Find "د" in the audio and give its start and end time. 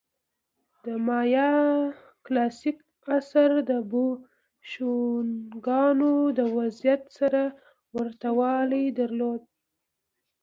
0.85-0.87, 3.69-3.71